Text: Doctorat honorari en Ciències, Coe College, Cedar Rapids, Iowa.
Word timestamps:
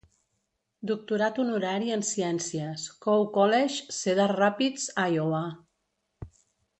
Doctorat 0.91 1.35
honorari 1.43 1.91
en 1.97 2.05
Ciències, 2.07 2.85
Coe 3.05 3.27
College, 3.37 3.85
Cedar 4.01 4.27
Rapids, 4.35 4.87
Iowa. 5.17 5.43